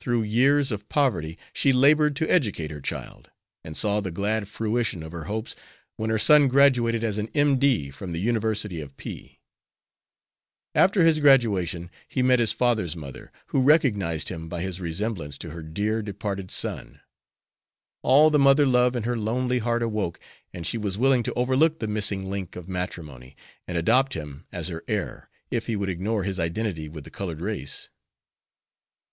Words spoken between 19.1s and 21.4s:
lonely heart awoke, and she was willing to